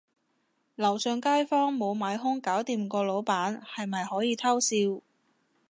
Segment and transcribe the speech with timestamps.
[0.73, 4.75] 樓上街坊無買兇搞掂個老闆，係咪可以偷笑